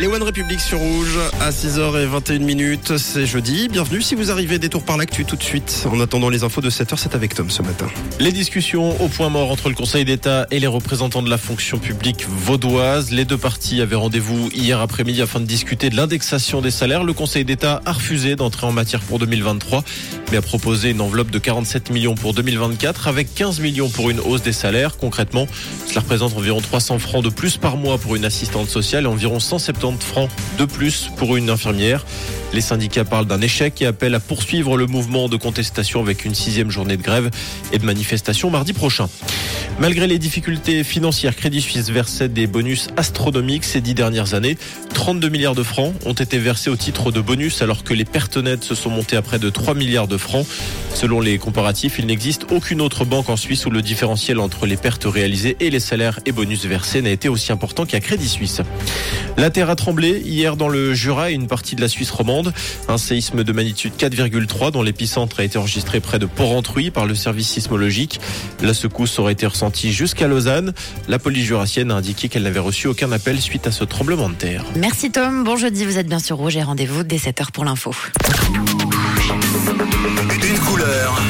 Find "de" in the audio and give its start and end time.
5.36-5.42, 6.62-6.70, 11.20-11.28, 15.38-15.44, 15.90-15.96, 21.30-21.38, 27.22-27.28, 30.58-30.64, 35.28-35.36, 36.96-37.02, 37.78-37.84, 45.54-45.62, 47.12-47.20, 49.38-49.48, 50.08-50.16, 61.76-61.80, 63.44-63.52, 66.18-66.26, 74.28-74.34